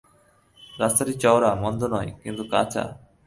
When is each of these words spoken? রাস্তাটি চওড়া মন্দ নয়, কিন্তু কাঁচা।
রাস্তাটি 0.79 1.13
চওড়া 1.23 1.51
মন্দ 1.63 1.81
নয়, 1.93 2.09
কিন্তু 2.23 2.43
কাঁচা। 2.51 2.83